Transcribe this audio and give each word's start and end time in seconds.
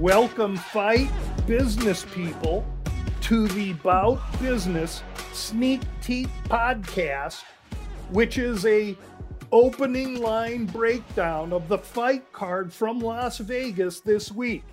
Welcome, 0.00 0.58
fight 0.58 1.10
business 1.46 2.04
people, 2.04 2.66
to 3.22 3.48
the 3.48 3.72
Bout 3.72 4.20
Business 4.42 5.02
Sneak 5.32 5.80
Teep 6.02 6.28
podcast, 6.50 7.44
which 8.10 8.36
is 8.36 8.66
a 8.66 8.94
opening 9.52 10.20
line 10.20 10.66
breakdown 10.66 11.50
of 11.50 11.66
the 11.68 11.78
fight 11.78 12.30
card 12.34 12.70
from 12.70 12.98
Las 12.98 13.38
Vegas 13.38 14.00
this 14.00 14.30
week. 14.30 14.64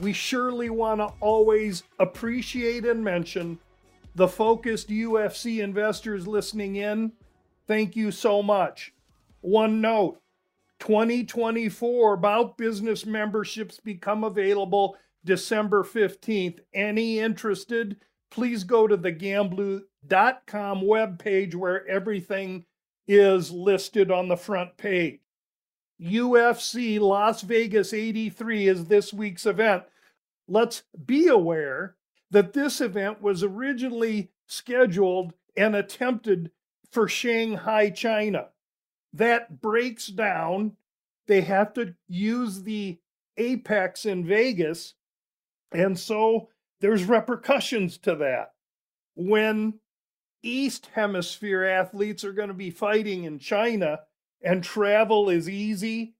We 0.00 0.12
surely 0.12 0.68
want 0.68 1.00
to 1.00 1.12
always 1.20 1.84
appreciate 2.00 2.84
and 2.86 3.04
mention 3.04 3.60
the 4.16 4.26
focused 4.26 4.88
UFC 4.88 5.62
investors 5.62 6.26
listening 6.26 6.74
in. 6.74 7.12
Thank 7.68 7.94
you 7.94 8.10
so 8.10 8.42
much. 8.42 8.92
One 9.42 9.80
note 9.80 10.20
2024 10.78 12.16
Bout 12.16 12.56
Business 12.56 13.06
memberships 13.06 13.80
become 13.80 14.24
available 14.24 14.96
December 15.24 15.82
15th. 15.82 16.60
Any 16.74 17.18
interested, 17.18 17.96
please 18.30 18.64
go 18.64 18.86
to 18.86 18.96
the 18.96 19.12
gamblou.com 19.12 20.80
webpage 20.82 21.54
where 21.54 21.86
everything 21.88 22.64
is 23.08 23.50
listed 23.50 24.10
on 24.10 24.28
the 24.28 24.36
front 24.36 24.76
page. 24.76 25.20
UFC 26.00 27.00
Las 27.00 27.42
Vegas 27.42 27.92
83 27.92 28.68
is 28.68 28.84
this 28.84 29.12
week's 29.12 29.46
event. 29.46 29.84
Let's 30.46 30.82
be 31.06 31.28
aware 31.28 31.96
that 32.30 32.52
this 32.52 32.80
event 32.80 33.22
was 33.22 33.42
originally 33.42 34.30
scheduled 34.46 35.32
and 35.56 35.74
attempted 35.74 36.50
for 36.90 37.08
Shanghai, 37.08 37.90
China 37.90 38.48
that 39.16 39.60
breaks 39.60 40.06
down. 40.06 40.72
They 41.26 41.40
have 41.42 41.72
to 41.74 41.94
use 42.08 42.62
the 42.62 42.98
apex 43.36 44.06
in 44.06 44.24
Vegas. 44.24 44.94
And 45.72 45.98
so 45.98 46.48
there's 46.80 47.04
repercussions 47.04 47.98
to 47.98 48.16
that. 48.16 48.52
When 49.14 49.74
East 50.42 50.90
Hemisphere 50.94 51.64
athletes 51.64 52.24
are 52.24 52.32
going 52.32 52.48
to 52.48 52.54
be 52.54 52.70
fighting 52.70 53.24
in 53.24 53.38
China 53.38 54.00
and 54.42 54.62
travel 54.62 55.30
is 55.30 55.48
easy, 55.48 56.14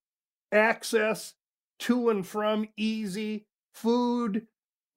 access 0.51 1.35
to 1.81 2.09
and 2.09 2.27
from 2.27 2.69
easy, 2.77 3.47
food, 3.75 4.47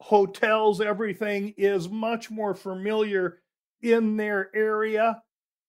hotels, 0.02 0.80
everything 0.80 1.54
is 1.58 1.90
much 1.90 2.32
more 2.32 2.56
familiar 2.56 3.40
in 3.82 4.16
their 4.18 4.50
area 4.56 5.22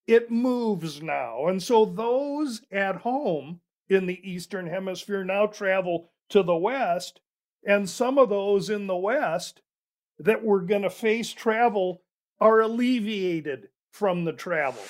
it 0.06 0.30
moves 0.30 1.02
now. 1.02 1.46
And 1.46 1.62
so 1.62 1.84
those 1.84 2.62
at 2.70 2.96
home 2.96 3.60
in 3.88 4.06
the 4.06 4.20
Eastern 4.28 4.66
Hemisphere 4.66 5.24
now 5.24 5.46
travel 5.46 6.10
to 6.30 6.42
the 6.42 6.56
West. 6.56 7.20
And 7.66 7.88
some 7.88 8.18
of 8.18 8.28
those 8.28 8.70
in 8.70 8.86
the 8.86 8.96
West 8.96 9.62
that 10.18 10.44
were 10.44 10.62
going 10.62 10.82
to 10.82 10.90
face 10.90 11.32
travel 11.32 12.02
are 12.40 12.60
alleviated 12.60 13.68
from 13.90 14.24
the 14.24 14.32
travel. 14.32 14.82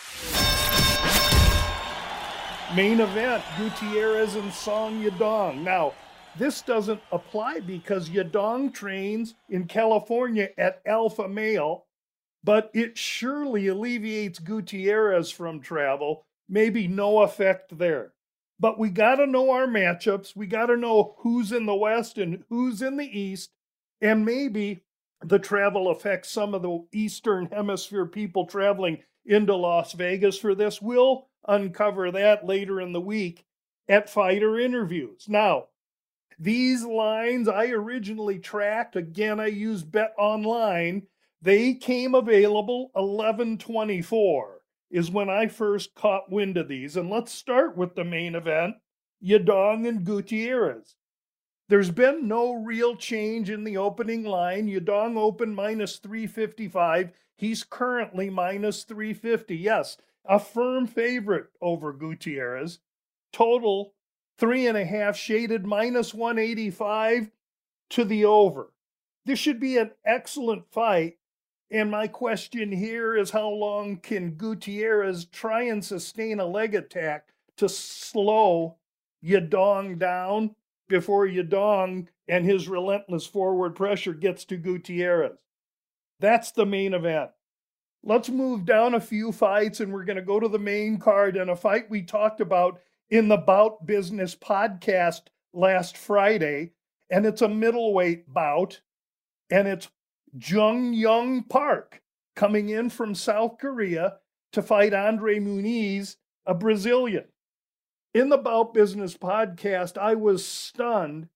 Main 2.77 3.00
event 3.00 3.42
Gutierrez 3.58 4.36
and 4.36 4.53
Song 4.53 5.03
Yadong. 5.03 5.62
Now, 5.62 5.92
this 6.38 6.62
doesn't 6.62 7.00
apply 7.11 7.61
because 7.61 8.08
Yadong 8.08 8.72
trains 8.72 9.34
in 9.48 9.66
California 9.66 10.50
at 10.56 10.81
Alpha 10.86 11.28
Male 11.28 11.86
but 12.43 12.71
it 12.75 12.97
surely 12.97 13.69
alleviates 13.69 14.39
Gutierrez 14.39 15.31
from 15.31 15.61
travel. 15.61 16.25
Maybe 16.49 16.89
no 16.89 17.21
effect 17.21 17.77
there. 17.79 18.13
But 18.59 18.79
we 18.79 18.91
got 18.91 19.17
to 19.17 19.27
know 19.27 19.51
our 19.51 19.67
matchups. 19.67 20.37
We 20.37 20.47
got 20.47 20.67
to 20.67 20.77
know 20.77 21.15
who's 21.19 21.53
in 21.53 21.67
the 21.67 21.75
West 21.75 22.19
and 22.19 22.45
who's 22.49 22.83
in 22.83 22.97
the 22.97 23.19
East. 23.19 23.51
And 24.01 24.25
maybe 24.25 24.83
the 25.23 25.39
travel 25.39 25.91
affects 25.91 26.31
some 26.31 26.55
of 26.55 26.63
the 26.63 26.85
Eastern 26.93 27.47
Hemisphere 27.47 28.07
people 28.07 28.47
traveling 28.47 28.99
into 29.25 29.55
Las 29.55 29.93
Vegas 29.93 30.39
for 30.39 30.55
this. 30.55 30.81
We'll 30.81 31.29
uncover 31.47 32.11
that 32.11 32.47
later 32.47 32.81
in 32.81 32.93
the 32.93 33.00
week 33.00 33.45
at 33.89 34.11
fighter 34.11 34.59
interviews. 34.59 35.27
Now, 35.29 35.67
these 36.39 36.84
lines 36.84 37.49
I 37.49 37.67
originally 37.67 38.39
tracked, 38.39 38.97
again, 38.97 39.41
I 39.41 39.47
use 39.47 39.83
Bet 39.83 40.15
Online 40.19 41.06
they 41.43 41.75
came 41.75 42.15
available 42.15 42.91
1124 42.95 44.61
is 44.91 45.11
when 45.11 45.31
I 45.31 45.47
first 45.47 45.95
caught 45.95 46.31
wind 46.31 46.56
of 46.56 46.69
these. 46.69 46.97
And 46.97 47.09
let's 47.09 47.33
start 47.33 47.77
with 47.77 47.95
the 47.95 48.05
main 48.05 48.34
event 48.34 48.77
Yadong 49.25 49.89
and 49.89 50.05
Gutierrez. 50.05 50.97
There's 51.69 51.91
been 51.91 52.27
no 52.27 52.55
real 52.55 52.97
change 52.97 53.49
in 53.49 53.62
the 53.62 53.77
opening 53.77 54.25
line. 54.25 54.67
Yadong 54.67 55.17
opened 55.17 55.55
minus 55.55 55.99
355. 55.99 57.12
He's 57.37 57.62
currently 57.62 58.29
minus 58.29 58.83
350. 58.83 59.56
Yes, 59.56 59.97
a 60.25 60.41
firm 60.41 60.87
favorite 60.87 61.47
over 61.62 61.93
Gutierrez. 61.93 62.81
Total 63.33 63.95
three 64.37 64.67
and 64.67 64.77
a 64.77 64.84
half 64.84 65.17
shaded 65.17 65.65
minus 65.65 66.12
185 66.12 67.31
to 67.91 68.05
the 68.05 68.25
over. 68.25 68.73
This 69.25 69.39
should 69.39 69.61
be 69.61 69.77
an 69.77 69.93
excellent 70.05 70.65
fight. 70.73 71.19
And 71.70 71.91
my 71.91 72.08
question 72.08 72.72
here 72.72 73.16
is 73.16 73.31
how 73.31 73.48
long 73.48 73.98
can 73.98 74.32
Gutierrez 74.32 75.26
try 75.26 75.62
and 75.62 75.84
sustain 75.84 76.41
a 76.41 76.47
leg 76.47 76.75
attack 76.75 77.28
to 77.58 77.69
slow 77.69 78.76
Yadong 79.25 79.98
down 79.98 80.56
before 80.88 81.26
Yadong 81.26 82.08
and 82.26 82.44
his 82.44 82.69
relentless 82.69 83.26
forward 83.26 83.76
pressure 83.76 84.14
gets 84.14 84.44
to 84.47 84.56
Gutierrez? 84.56 85.38
That's 86.19 86.50
the 86.50 86.66
main 86.66 86.92
event. 86.92 87.31
Let's 88.02 88.31
move 88.31 88.64
down 88.64 88.94
a 88.94 89.00
few 89.00 89.31
fights 89.31 89.78
and 89.78 89.92
we're 89.92 90.04
going 90.04 90.16
to 90.16 90.22
go 90.22 90.41
to 90.41 90.48
the 90.48 90.58
main 90.58 90.98
card 90.98 91.37
and 91.37 91.50
a 91.50 91.56
fight 91.56 91.88
we 91.88 92.02
talked 92.02 92.41
about 92.41 92.81
in 93.10 93.28
the 93.28 93.37
Bout 93.37 93.87
Business 93.87 94.34
podcast 94.34 95.22
last 95.52 95.97
Friday. 95.97 96.72
And 97.10 97.26
it's 97.26 97.42
a 97.42 97.48
middleweight 97.48 98.32
bout 98.32 98.81
and 99.50 99.69
it's 99.69 99.88
JunYong 100.37 101.49
Park 101.49 102.03
coming 102.37 102.69
in 102.69 102.91
from 102.91 103.15
South 103.15 103.59
Korea 103.59 104.19
to 104.53 104.63
fight 104.63 104.95
Andre 104.95 105.39
Muniz, 105.39 106.17
a 106.47 106.55
Brazilian. 106.55 107.25
In 108.15 108.29
the 108.29 108.39
Bout 108.39 108.75
Business 108.75 109.17
podcast, 109.17 109.99
I 109.99 110.15
was 110.15 110.45
stunned 110.45 111.29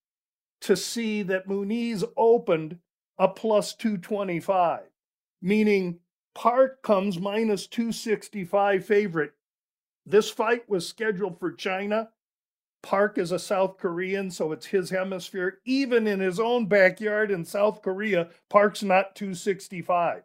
to 0.63 0.77
see 0.77 1.23
that 1.23 1.47
Muniz 1.47 2.05
opened 2.17 2.79
a 3.19 3.29
plus 3.29 3.75
225, 3.75 4.81
meaning 5.43 6.01
Park 6.35 6.83
comes 6.83 7.19
minus 7.19 7.67
265 7.67 8.85
favorite. 8.85 9.33
This 10.07 10.31
fight 10.31 10.69
was 10.69 10.89
scheduled 10.89 11.39
for 11.39 11.53
China 11.53 12.11
Park 12.85 13.17
is 13.17 13.33
a 13.33 13.39
South 13.39 13.79
Korean, 13.79 14.31
so 14.31 14.53
it's 14.53 14.67
his 14.67 14.91
hemisphere. 14.91 15.61
Even 15.65 16.07
in 16.07 16.21
his 16.21 16.39
own 16.39 16.67
backyard 16.67 17.31
in 17.31 17.43
South 17.43 17.81
Korea, 17.81 18.29
Park's 18.51 18.83
not 18.83 19.17
265. 19.17 20.23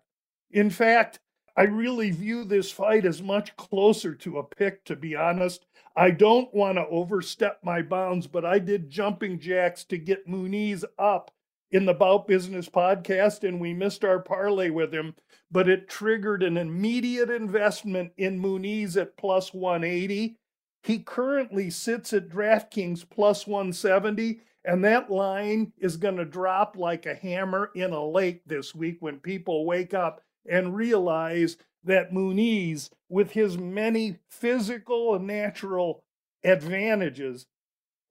In 0.52 0.70
fact, 0.70 1.20
I 1.56 1.64
really 1.64 2.12
view 2.12 2.44
this 2.44 2.70
fight 2.70 3.06
as 3.06 3.22
much 3.22 3.56
closer 3.56 4.14
to 4.16 4.40
a 4.40 4.44
pick, 4.44 4.84
to 4.86 4.98
be 4.98 5.16
honest. 5.16 5.68
I 5.96 6.12
don't 6.12 6.54
want 6.54 6.78
to 6.78 6.86
overstep 6.88 7.60
my 7.64 7.82
bounds, 7.82 8.28
but 8.28 8.46
I 8.46 8.60
did 8.60 8.90
jumping 8.90 9.40
jacks 9.40 9.86
to 9.86 9.98
get 9.98 10.28
Muniz 10.28 10.84
up 10.98 11.32
in 11.72 11.86
the 11.86 11.94
Bout 11.94 12.28
Business 12.28 12.68
podcast, 12.68 13.48
and 13.48 13.62
we 13.62 13.74
missed 13.74 14.04
our 14.04 14.20
parlay 14.20 14.70
with 14.70 14.94
him, 14.94 15.16
but 15.50 15.70
it 15.70 15.88
triggered 15.88 16.44
an 16.44 16.58
immediate 16.58 17.30
investment 17.30 18.12
in 18.18 18.42
Muniz 18.42 18.98
at 18.98 19.16
plus 19.16 19.54
180. 19.54 20.36
He 20.82 21.00
currently 21.00 21.70
sits 21.70 22.14
at 22.14 22.30
DraftKings 22.30 23.10
plus 23.10 23.46
170, 23.46 24.40
and 24.64 24.84
that 24.84 25.12
line 25.12 25.74
is 25.78 25.98
going 25.98 26.18
to 26.18 26.26
drop 26.26 26.78
like 26.78 27.06
a 27.06 27.16
hammer 27.16 27.72
in 27.76 27.92
a 27.92 28.06
lake 28.06 28.42
this 28.46 28.74
week 28.74 28.98
when 29.00 29.20
people 29.20 29.66
wake 29.66 29.94
up 29.94 30.22
and 30.50 30.76
realize 30.76 31.58
that 31.84 32.12
Muniz, 32.12 32.90
with 33.08 33.32
his 33.32 33.58
many 33.58 34.20
physical 34.30 35.16
and 35.16 35.28
natural 35.28 36.04
advantages, 36.44 37.48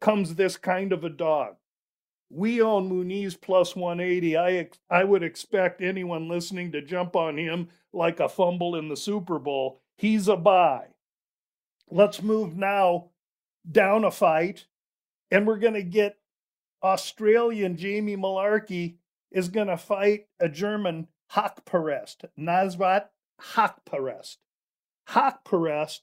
comes 0.01 0.35
this 0.35 0.57
kind 0.57 0.93
of 0.93 1.05
a 1.05 1.11
dog. 1.11 1.57
We 2.31 2.61
own 2.61 2.91
Muniz 2.91 3.41
plus 3.41 3.75
180. 3.75 4.37
I, 4.37 4.69
I 4.91 5.05
would 5.05 5.23
expect 5.23 5.81
anyone 5.81 6.29
listening 6.29 6.73
to 6.73 6.83
jump 6.83 7.17
on 7.17 7.39
him 7.39 7.69
like 7.93 8.21
a 8.21 8.29
fumble 8.29 8.77
in 8.77 8.89
the 8.89 8.97
Super 8.97 9.39
Bowl. 9.39 9.81
He's 9.97 10.29
a 10.29 10.37
buy. 10.37 10.89
Let's 11.91 12.23
move 12.23 12.57
now 12.57 13.11
down 13.71 14.05
a 14.05 14.11
fight, 14.11 14.67
and 15.31 15.47
we're 15.47 15.59
going 15.59 15.75
to 15.75 15.83
get 15.83 16.17
Australian 16.83 17.77
Jamie 17.77 18.17
Mullarkey 18.17 18.97
is 19.31 19.49
going 19.49 19.69
to 19.69 19.77
fight 19.77 20.27
a 20.39 20.49
German 20.49 21.09
Haqparast, 21.33 22.25
Nasrat 22.39 23.07
Haqparast. 23.55 24.37
Haqparast, 25.11 26.01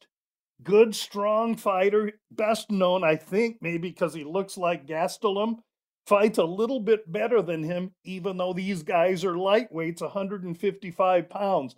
good, 0.63 0.95
strong 0.95 1.55
fighter, 1.55 2.13
best 2.31 2.71
known, 2.71 3.03
I 3.03 3.15
think, 3.15 3.57
maybe 3.61 3.89
because 3.89 4.13
he 4.13 4.23
looks 4.23 4.57
like 4.57 4.87
Gastelum. 4.87 5.59
fights 6.07 6.37
a 6.37 6.45
little 6.45 6.79
bit 6.79 7.11
better 7.11 7.41
than 7.41 7.63
him, 7.63 7.91
even 8.03 8.37
though 8.37 8.53
these 8.53 8.83
guys 8.83 9.23
are 9.23 9.33
lightweights, 9.33 10.01
155 10.01 11.29
pounds. 11.29 11.75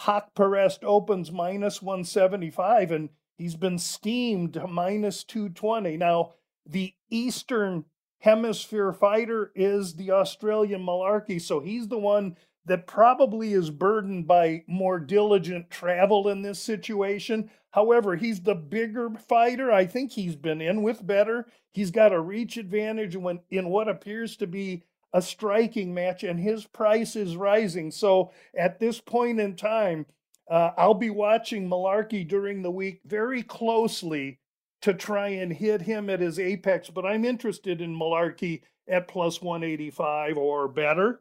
Haqparast 0.00 0.84
opens 0.84 1.32
minus 1.32 1.82
175, 1.82 2.92
and 2.92 3.08
he's 3.38 3.56
been 3.56 3.78
steamed 3.78 4.60
minus 4.68 5.24
220. 5.24 5.96
Now, 5.96 6.34
the 6.66 6.92
Eastern 7.08 7.86
Hemisphere 8.20 8.92
fighter 8.92 9.52
is 9.54 9.94
the 9.94 10.10
Australian 10.10 10.82
Mullarkey, 10.82 11.40
so 11.40 11.60
he's 11.60 11.88
the 11.88 11.98
one 11.98 12.36
that 12.66 12.86
probably 12.86 13.52
is 13.52 13.70
burdened 13.70 14.26
by 14.26 14.64
more 14.66 15.00
diligent 15.00 15.70
travel 15.70 16.28
in 16.28 16.42
this 16.42 16.60
situation. 16.60 17.50
However, 17.70 18.16
he's 18.16 18.40
the 18.40 18.54
bigger 18.54 19.10
fighter. 19.10 19.72
I 19.72 19.86
think 19.86 20.12
he's 20.12 20.36
been 20.36 20.60
in 20.60 20.82
with 20.82 21.06
better. 21.06 21.46
He's 21.72 21.90
got 21.90 22.12
a 22.12 22.20
reach 22.20 22.56
advantage 22.56 23.16
when, 23.16 23.40
in 23.50 23.68
what 23.68 23.88
appears 23.88 24.36
to 24.38 24.46
be 24.46 24.82
a 25.12 25.22
striking 25.22 25.94
match, 25.94 26.22
and 26.22 26.38
his 26.38 26.66
price 26.66 27.16
is 27.16 27.36
rising. 27.36 27.90
So 27.90 28.30
at 28.56 28.78
this 28.78 29.00
point 29.00 29.40
in 29.40 29.56
time, 29.56 30.04
uh, 30.50 30.72
I'll 30.76 30.94
be 30.94 31.10
watching 31.10 31.68
Mullarkey 31.68 32.26
during 32.26 32.62
the 32.62 32.70
week 32.70 33.00
very 33.04 33.42
closely 33.42 34.38
to 34.82 34.94
try 34.94 35.28
and 35.28 35.52
hit 35.52 35.82
him 35.82 36.08
at 36.08 36.20
his 36.20 36.38
apex, 36.38 36.88
but 36.88 37.04
I'm 37.04 37.24
interested 37.24 37.80
in 37.80 37.94
Mullarkey 37.94 38.62
at 38.88 39.08
plus 39.08 39.42
185 39.42 40.38
or 40.38 40.68
better. 40.68 41.20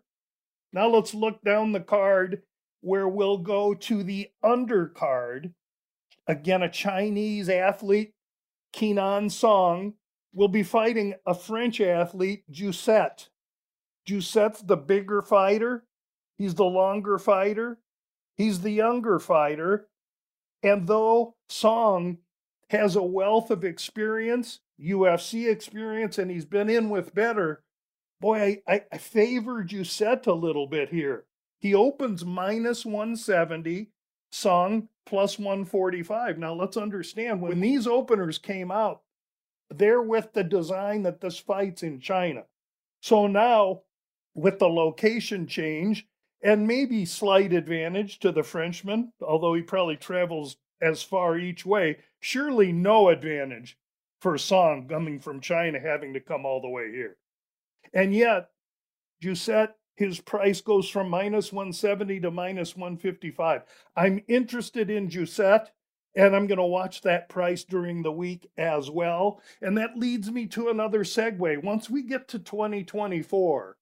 Now 0.71 0.87
let's 0.87 1.13
look 1.13 1.41
down 1.43 1.71
the 1.71 1.79
card 1.79 2.43
where 2.81 3.07
we'll 3.07 3.39
go 3.39 3.73
to 3.73 4.03
the 4.03 4.29
undercard. 4.43 5.53
Again, 6.27 6.61
a 6.61 6.69
Chinese 6.69 7.49
athlete, 7.49 8.13
Kenan 8.73 9.29
Song, 9.29 9.93
will 10.33 10.47
be 10.47 10.63
fighting 10.63 11.15
a 11.25 11.33
French 11.33 11.81
athlete, 11.81 12.43
Jousset. 12.51 13.29
Jousset's 14.07 14.61
the 14.61 14.77
bigger 14.77 15.21
fighter, 15.21 15.83
he's 16.37 16.55
the 16.55 16.63
longer 16.63 17.17
fighter, 17.17 17.79
he's 18.37 18.61
the 18.61 18.71
younger 18.71 19.19
fighter. 19.19 19.87
And 20.63 20.87
though 20.87 21.35
Song 21.49 22.19
has 22.69 22.95
a 22.95 23.03
wealth 23.03 23.51
of 23.51 23.63
experience, 23.63 24.59
UFC 24.79 25.49
experience, 25.49 26.17
and 26.17 26.29
he's 26.29 26.45
been 26.45 26.69
in 26.69 26.89
with 26.89 27.15
better, 27.15 27.63
boy, 28.19 28.61
I, 28.67 28.83
I 28.91 28.97
favor 28.97 29.63
Jousset 29.63 30.27
a 30.27 30.33
little 30.33 30.67
bit 30.67 30.89
here. 30.89 31.25
He 31.59 31.73
opens 31.73 32.25
minus 32.25 32.85
170, 32.85 33.89
Song 34.31 34.89
plus 35.05 35.39
145. 35.39 36.37
Now 36.37 36.53
let's 36.53 36.77
understand 36.77 37.41
when 37.41 37.59
these 37.61 37.87
openers 37.87 38.37
came 38.37 38.71
out, 38.71 39.01
they're 39.69 40.01
with 40.01 40.33
the 40.33 40.43
design 40.43 41.03
that 41.03 41.21
this 41.21 41.39
fight's 41.39 41.83
in 41.83 41.99
China. 41.99 42.43
So 43.01 43.27
now, 43.27 43.81
with 44.33 44.59
the 44.59 44.67
location 44.67 45.47
change 45.47 46.07
and 46.41 46.67
maybe 46.67 47.05
slight 47.05 47.53
advantage 47.53 48.19
to 48.19 48.31
the 48.31 48.43
Frenchman, 48.43 49.11
although 49.21 49.53
he 49.53 49.61
probably 49.61 49.97
travels 49.97 50.57
as 50.81 51.01
far 51.01 51.37
each 51.37 51.65
way, 51.65 51.97
surely 52.19 52.71
no 52.71 53.09
advantage 53.09 53.77
for 54.19 54.37
Song 54.37 54.87
coming 54.87 55.19
from 55.19 55.41
China 55.41 55.79
having 55.79 56.13
to 56.13 56.19
come 56.19 56.45
all 56.45 56.61
the 56.61 56.69
way 56.69 56.91
here. 56.91 57.17
And 57.93 58.13
yet, 58.13 58.49
Jousset, 59.21 59.73
his 59.95 60.19
price 60.19 60.61
goes 60.61 60.89
from 60.89 61.09
minus 61.09 61.51
170 61.51 62.19
to 62.21 62.31
minus 62.31 62.75
155. 62.75 63.63
I'm 63.95 64.23
interested 64.27 64.89
in 64.89 65.09
Jousset, 65.09 65.67
and 66.15 66.35
I'm 66.35 66.47
going 66.47 66.57
to 66.59 66.63
watch 66.63 67.01
that 67.01 67.29
price 67.29 67.63
during 67.63 68.03
the 68.03 68.11
week 68.11 68.49
as 68.57 68.91
well. 68.91 69.41
And 69.61 69.77
that 69.77 69.97
leads 69.97 70.29
me 70.29 70.45
to 70.47 70.69
another 70.69 71.03
segue. 71.03 71.63
Once 71.63 71.89
we 71.89 72.03
get 72.03 72.27
to 72.29 72.39
2024, 72.39 73.77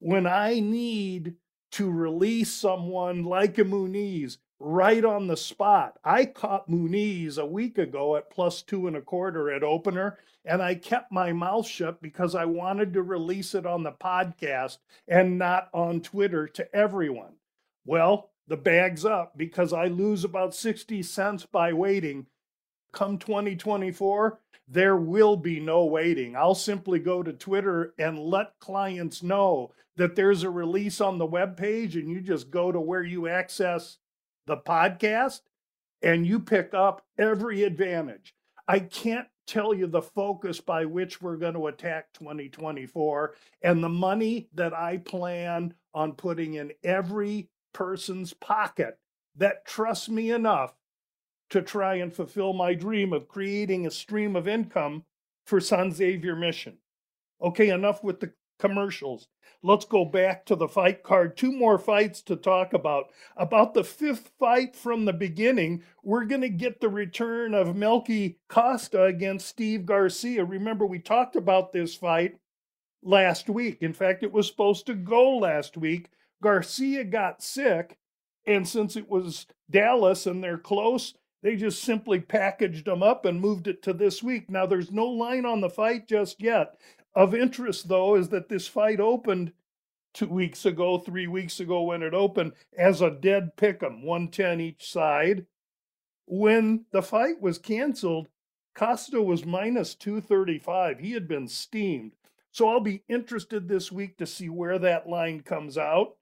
when 0.00 0.26
I 0.26 0.60
need 0.60 1.34
to 1.72 1.90
release 1.90 2.52
someone 2.52 3.24
like 3.24 3.58
a 3.58 3.64
Muniz 3.64 4.38
right 4.60 5.04
on 5.04 5.26
the 5.26 5.36
spot. 5.36 5.98
I 6.04 6.24
caught 6.24 6.68
Muniz 6.68 7.38
a 7.38 7.46
week 7.46 7.78
ago 7.78 8.16
at 8.16 8.30
plus 8.30 8.62
two 8.62 8.86
and 8.86 8.96
a 8.96 9.00
quarter 9.00 9.50
at 9.52 9.62
opener, 9.62 10.18
and 10.44 10.62
I 10.62 10.74
kept 10.74 11.12
my 11.12 11.32
mouth 11.32 11.66
shut 11.66 12.02
because 12.02 12.34
I 12.34 12.44
wanted 12.44 12.92
to 12.94 13.02
release 13.02 13.54
it 13.54 13.66
on 13.66 13.82
the 13.82 13.92
podcast 13.92 14.78
and 15.06 15.38
not 15.38 15.68
on 15.72 16.00
Twitter 16.00 16.48
to 16.48 16.74
everyone. 16.74 17.34
Well, 17.84 18.30
the 18.48 18.56
bag's 18.56 19.04
up 19.04 19.36
because 19.36 19.72
I 19.72 19.86
lose 19.86 20.24
about 20.24 20.54
60 20.54 21.02
cents 21.02 21.46
by 21.46 21.72
waiting. 21.72 22.26
Come 22.92 23.18
2024, 23.18 24.40
there 24.68 24.96
will 24.96 25.36
be 25.36 25.60
no 25.60 25.84
waiting. 25.86 26.36
I'll 26.36 26.54
simply 26.54 26.98
go 26.98 27.22
to 27.22 27.32
Twitter 27.32 27.94
and 27.98 28.18
let 28.18 28.58
clients 28.60 29.22
know 29.22 29.72
that 29.96 30.14
there's 30.14 30.42
a 30.42 30.50
release 30.50 31.00
on 31.00 31.18
the 31.18 31.26
web 31.26 31.56
page 31.56 31.96
and 31.96 32.10
you 32.10 32.20
just 32.20 32.50
go 32.50 32.70
to 32.70 32.80
where 32.80 33.02
you 33.02 33.28
access 33.28 33.98
the 34.46 34.58
podcast 34.58 35.40
and 36.02 36.26
you 36.26 36.38
pick 36.38 36.74
up 36.74 37.04
every 37.16 37.64
advantage. 37.64 38.34
I 38.66 38.80
can't 38.80 39.26
tell 39.46 39.72
you 39.72 39.86
the 39.86 40.02
focus 40.02 40.60
by 40.60 40.84
which 40.84 41.22
we're 41.22 41.38
going 41.38 41.54
to 41.54 41.68
attack 41.68 42.12
2024 42.12 43.34
and 43.62 43.82
the 43.82 43.88
money 43.88 44.48
that 44.54 44.74
I 44.74 44.98
plan 44.98 45.72
on 45.94 46.12
putting 46.12 46.54
in 46.54 46.72
every 46.84 47.48
person's 47.72 48.34
pocket 48.34 48.98
that 49.36 49.64
trusts 49.64 50.10
me 50.10 50.30
enough 50.30 50.74
to 51.50 51.62
try 51.62 51.96
and 51.96 52.12
fulfill 52.12 52.52
my 52.52 52.74
dream 52.74 53.12
of 53.12 53.28
creating 53.28 53.86
a 53.86 53.90
stream 53.90 54.36
of 54.36 54.48
income 54.48 55.04
for 55.46 55.60
San 55.60 55.92
Xavier 55.92 56.36
Mission. 56.36 56.78
Okay, 57.40 57.68
enough 57.70 58.02
with 58.02 58.20
the 58.20 58.32
commercials. 58.58 59.28
Let's 59.62 59.84
go 59.84 60.04
back 60.04 60.44
to 60.46 60.56
the 60.56 60.68
fight 60.68 61.02
card. 61.02 61.36
Two 61.36 61.52
more 61.52 61.78
fights 61.78 62.22
to 62.22 62.36
talk 62.36 62.72
about. 62.74 63.06
About 63.36 63.74
the 63.74 63.84
fifth 63.84 64.30
fight 64.38 64.76
from 64.76 65.04
the 65.04 65.12
beginning, 65.12 65.82
we're 66.02 66.24
going 66.24 66.42
to 66.42 66.48
get 66.48 66.80
the 66.80 66.88
return 66.88 67.54
of 67.54 67.76
Melky 67.76 68.38
Costa 68.48 69.04
against 69.04 69.48
Steve 69.48 69.86
Garcia. 69.86 70.44
Remember, 70.44 70.86
we 70.86 70.98
talked 70.98 71.36
about 71.36 71.72
this 71.72 71.94
fight 71.94 72.38
last 73.02 73.48
week. 73.48 73.78
In 73.80 73.92
fact, 73.92 74.22
it 74.22 74.32
was 74.32 74.46
supposed 74.46 74.86
to 74.86 74.94
go 74.94 75.38
last 75.38 75.76
week. 75.76 76.10
Garcia 76.42 77.04
got 77.04 77.42
sick, 77.42 77.98
and 78.46 78.66
since 78.66 78.96
it 78.96 79.08
was 79.08 79.46
Dallas 79.70 80.26
and 80.26 80.42
they're 80.42 80.58
close, 80.58 81.14
they 81.42 81.56
just 81.56 81.82
simply 81.82 82.20
packaged 82.20 82.86
them 82.86 83.02
up 83.02 83.24
and 83.24 83.40
moved 83.40 83.68
it 83.68 83.82
to 83.82 83.92
this 83.92 84.22
week. 84.22 84.50
Now, 84.50 84.66
there's 84.66 84.90
no 84.90 85.06
line 85.06 85.44
on 85.44 85.60
the 85.60 85.70
fight 85.70 86.08
just 86.08 86.40
yet. 86.40 86.78
Of 87.14 87.34
interest, 87.34 87.88
though, 87.88 88.16
is 88.16 88.28
that 88.30 88.48
this 88.48 88.66
fight 88.66 89.00
opened 89.00 89.52
two 90.14 90.26
weeks 90.26 90.66
ago, 90.66 90.98
three 90.98 91.26
weeks 91.26 91.60
ago 91.60 91.82
when 91.82 92.02
it 92.02 92.14
opened, 92.14 92.52
as 92.76 93.00
a 93.00 93.10
dead 93.10 93.56
pick'em, 93.56 94.02
110 94.02 94.60
each 94.60 94.90
side. 94.90 95.46
When 96.26 96.84
the 96.90 97.02
fight 97.02 97.40
was 97.40 97.58
canceled, 97.58 98.28
Costa 98.74 99.22
was 99.22 99.44
minus 99.44 99.94
235. 99.94 100.98
He 100.98 101.12
had 101.12 101.26
been 101.28 101.48
steamed. 101.48 102.12
So 102.50 102.68
I'll 102.68 102.80
be 102.80 103.02
interested 103.08 103.68
this 103.68 103.92
week 103.92 104.16
to 104.18 104.26
see 104.26 104.48
where 104.48 104.78
that 104.78 105.08
line 105.08 105.40
comes 105.40 105.78
out, 105.78 106.16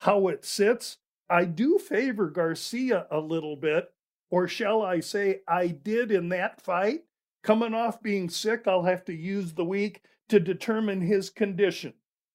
how 0.00 0.28
it 0.28 0.44
sits. 0.44 0.98
I 1.28 1.44
do 1.44 1.78
favor 1.78 2.30
Garcia 2.30 3.06
a 3.10 3.18
little 3.18 3.56
bit, 3.56 3.92
or 4.32 4.48
shall 4.48 4.80
I 4.80 5.00
say, 5.00 5.42
I 5.46 5.66
did 5.66 6.10
in 6.10 6.30
that 6.30 6.58
fight. 6.58 7.02
Coming 7.42 7.74
off 7.74 8.02
being 8.02 8.30
sick, 8.30 8.66
I'll 8.66 8.84
have 8.84 9.04
to 9.04 9.12
use 9.14 9.52
the 9.52 9.64
week 9.64 10.00
to 10.30 10.40
determine 10.40 11.02
his 11.02 11.28
condition. 11.28 11.92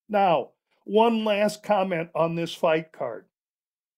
Now, 0.07 0.51
one 0.83 1.25
last 1.25 1.63
comment 1.63 2.11
on 2.13 2.35
this 2.35 2.53
fight 2.53 2.91
card. 2.91 3.25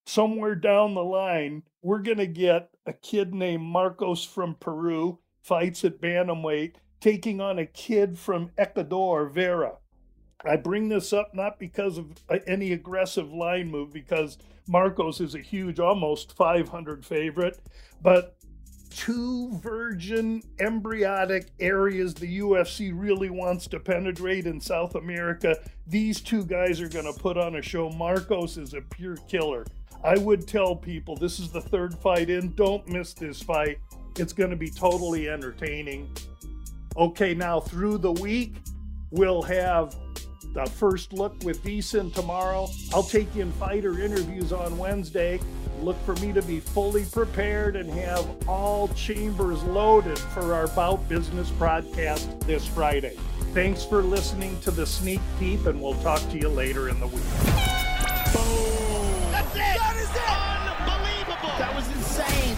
Somewhere 0.06 0.54
down 0.54 0.94
the 0.94 1.04
line, 1.04 1.64
we're 1.82 1.98
going 1.98 2.16
to 2.16 2.26
get 2.26 2.70
a 2.86 2.94
kid 2.94 3.34
named 3.34 3.64
Marcos 3.64 4.24
from 4.24 4.54
Peru, 4.54 5.18
fights 5.42 5.84
at 5.84 6.00
Bantamweight, 6.00 6.76
taking 7.02 7.38
on 7.38 7.58
a 7.58 7.66
kid 7.66 8.18
from 8.18 8.52
Ecuador, 8.56 9.28
Vera. 9.28 9.74
I 10.44 10.56
bring 10.56 10.88
this 10.88 11.12
up 11.12 11.34
not 11.34 11.58
because 11.58 11.98
of 11.98 12.06
any 12.46 12.72
aggressive 12.72 13.32
line 13.32 13.70
move, 13.70 13.92
because 13.92 14.38
Marcos 14.66 15.20
is 15.20 15.34
a 15.34 15.40
huge, 15.40 15.78
almost 15.80 16.36
500 16.36 17.04
favorite, 17.04 17.60
but 18.02 18.36
two 18.90 19.56
virgin 19.58 20.42
embryonic 20.58 21.50
areas 21.60 22.14
the 22.14 22.40
UFC 22.40 22.92
really 22.94 23.30
wants 23.30 23.66
to 23.68 23.78
penetrate 23.78 24.46
in 24.46 24.60
South 24.60 24.94
America. 24.94 25.56
These 25.86 26.20
two 26.20 26.44
guys 26.44 26.80
are 26.80 26.88
going 26.88 27.12
to 27.12 27.18
put 27.18 27.36
on 27.36 27.56
a 27.56 27.62
show. 27.62 27.90
Marcos 27.90 28.56
is 28.56 28.74
a 28.74 28.80
pure 28.80 29.16
killer. 29.28 29.64
I 30.02 30.16
would 30.18 30.48
tell 30.48 30.74
people 30.74 31.16
this 31.16 31.38
is 31.38 31.50
the 31.50 31.60
third 31.60 31.94
fight 31.98 32.30
in. 32.30 32.54
Don't 32.54 32.86
miss 32.88 33.12
this 33.12 33.42
fight. 33.42 33.78
It's 34.16 34.32
going 34.32 34.50
to 34.50 34.56
be 34.56 34.70
totally 34.70 35.28
entertaining. 35.28 36.10
Okay, 36.96 37.34
now 37.34 37.60
through 37.60 37.98
the 37.98 38.12
week, 38.12 38.56
we'll 39.10 39.42
have 39.42 39.94
the 40.52 40.66
first 40.66 41.12
look 41.12 41.34
with 41.44 41.62
VSIN 41.62 42.12
tomorrow. 42.12 42.68
I'll 42.92 43.02
take 43.02 43.34
you 43.34 43.42
in 43.42 43.52
fighter 43.52 44.00
interviews 44.00 44.52
on 44.52 44.76
Wednesday. 44.78 45.40
Look 45.80 45.96
for 46.04 46.14
me 46.16 46.32
to 46.32 46.42
be 46.42 46.60
fully 46.60 47.04
prepared 47.04 47.76
and 47.76 47.88
have 47.90 48.26
all 48.48 48.88
chambers 48.88 49.62
loaded 49.62 50.18
for 50.18 50.52
our 50.52 50.68
Bout 50.68 51.08
Business 51.08 51.50
broadcast 51.50 52.40
this 52.40 52.66
Friday. 52.66 53.16
Thanks 53.54 53.84
for 53.84 54.02
listening 54.02 54.60
to 54.60 54.70
the 54.70 54.86
sneak 54.86 55.20
peek, 55.38 55.64
and 55.66 55.80
we'll 55.80 56.00
talk 56.02 56.20
to 56.30 56.38
you 56.38 56.48
later 56.48 56.88
in 56.88 57.00
the 57.00 57.06
week. 57.06 57.24
Boom! 58.32 59.32
That's 59.32 59.54
it! 59.54 59.78
That 59.78 59.96
is 59.96 60.10
it! 60.10 60.30
Unbelievable! 60.78 61.58
That 61.58 61.74
was 61.74 61.88
insane! 61.96 62.56